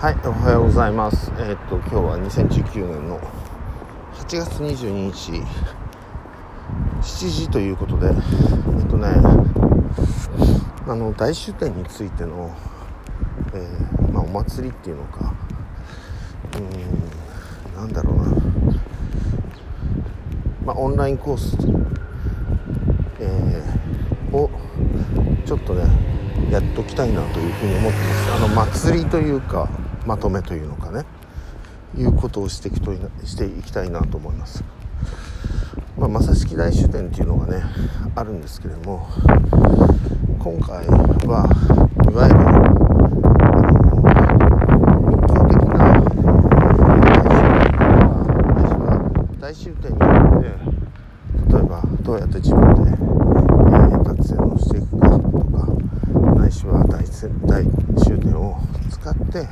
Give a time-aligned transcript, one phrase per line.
[0.00, 1.32] はい、おはようございます。
[1.38, 3.18] えーっと今日は2019年の
[4.14, 5.32] 8月22日
[7.02, 8.14] 7時ということで、えっ
[8.86, 9.08] とね、
[10.86, 12.54] あの大終点についての、
[13.52, 15.34] えーまあ、お祭りっていうのか、
[16.54, 16.60] うー
[17.72, 18.22] ん、なんだろうな、
[20.64, 21.56] まあ、オンラインコース、
[23.18, 24.48] えーを
[25.44, 25.82] ちょっとね
[26.50, 28.32] やっときたいなというふうに思ってます。
[28.32, 29.68] あの祭りというか
[30.06, 31.04] まとめというのかね。
[31.96, 34.62] いうことをしていくといしていきたいなと思います、
[35.96, 37.62] まあ、正式大酒店っていうのがね
[38.14, 39.08] あるんですけれども
[40.38, 40.86] 今回
[41.26, 41.48] は
[42.04, 42.38] いわゆる
[49.40, 50.06] 大終点によ
[50.38, 50.48] って
[51.54, 55.07] 例えばどうやって自分で、えー達成をしていくか
[57.18, 57.66] しは大せ大
[58.04, 59.48] 終点を使って、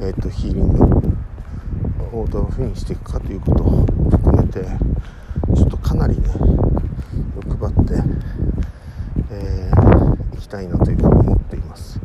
[0.00, 4.60] えー、とヒーリングをどういうふうにしていくかということを含めて
[5.54, 6.28] ちょっとかなりね
[7.36, 7.94] 欲張って、
[9.30, 12.00] えー、いきたいなというふうに思っています。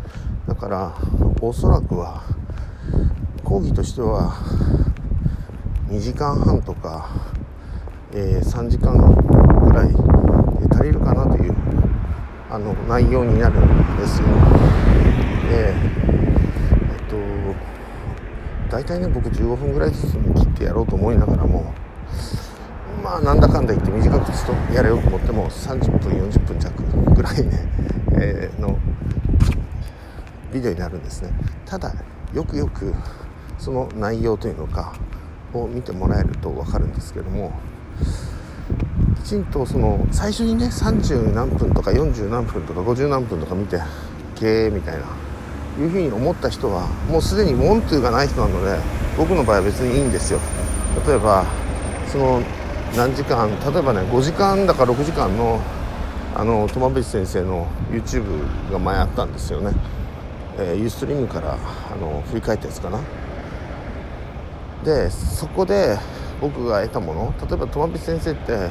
[0.47, 0.93] だから
[1.41, 2.21] おそらくは
[3.43, 4.33] 講義としては
[5.87, 7.09] 2時間半とか、
[8.13, 9.89] えー3時間ぐらい
[10.71, 11.68] 足りるかなという
[12.49, 14.27] あの内容になるんですよ。
[15.49, 17.15] でえっと
[18.69, 21.73] 大体ね僕15分ぐらいずつ切ってやろうと思いながらも
[23.03, 27.67] まあなんだかんだ言って短くとやれようと思っても30分40分弱ぐらいね、
[28.13, 28.77] えーの
[30.51, 31.31] ビデオになるんですね
[31.65, 31.93] ただ
[32.33, 32.93] よくよく
[33.57, 34.93] その内容というのか
[35.53, 37.53] を見てもらえると分かるんですけども
[39.23, 43.79] きちんとその最初にね30何分とか40何分とか50何分とか見て
[44.39, 45.05] ゲーみたいな
[45.79, 48.77] いうふうに思った人はもうすでに文句がない人なので
[49.17, 50.39] 僕の場合は別にいいんですよ。
[51.05, 51.45] 例えば
[52.07, 52.41] その
[52.95, 55.59] 何時間例えばね5時間だか6時間の
[56.35, 59.73] あの友淵先生の YouTube が前あったんですよね、
[60.57, 62.99] えー、ユーストリームからあの振り返ったやつかな。
[64.83, 65.97] でそこで
[66.39, 68.69] 僕が得たもの例えば友淵先生って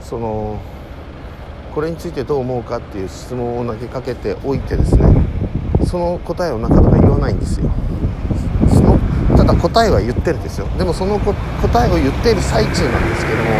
[0.00, 0.58] その
[1.74, 5.06] これについてどう思うかっていう質問を投げかけておいてですね
[5.86, 7.70] その答えをなかなか言わないんですよ。
[8.68, 8.98] その
[9.36, 10.66] ただ答えは言ってるんですよ。
[10.76, 11.34] でもその答
[11.88, 13.50] えを言っている最中なんですけども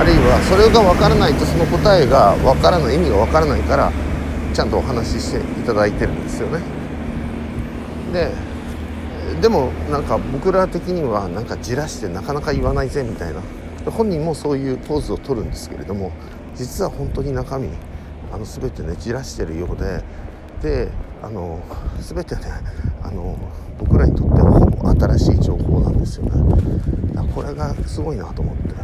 [0.00, 3.92] あるいはそれが分からないとその答えが分からない意味が分からないから
[4.52, 6.60] ちゃんとお話ししていただいてるんですよね。
[8.12, 8.30] で
[9.40, 13.40] でもなんか僕ら的にはなんかじらしてなかなか言わないぜみたいな。
[13.90, 16.12] 本人もそういうポーズを取るんですけれども
[16.54, 17.68] 実は本当に中身
[18.32, 20.02] あの全てねじらしてるようで
[20.62, 20.90] で
[21.22, 21.60] あの
[22.00, 22.42] 全てね
[23.02, 23.36] あの
[23.78, 27.12] 僕らにとってはほぼ新しい情報なんですよね。
[27.14, 28.74] だこれがすごいなと思って。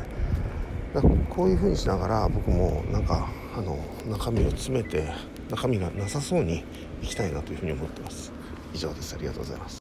[0.94, 3.78] だこういうふうにしながら僕もなんかあの
[4.08, 5.08] 中身を詰めて
[5.48, 6.64] 中身がなさそうに
[7.00, 8.32] いきたいなというふうに思ってます。
[8.74, 9.14] 以上です。
[9.14, 9.68] ありがとうございます。